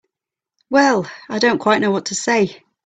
Well—I 0.71 1.37
don't 1.37 1.59
quite 1.59 1.79
know 1.79 1.91
what 1.91 2.07
to 2.07 2.15
say. 2.15 2.63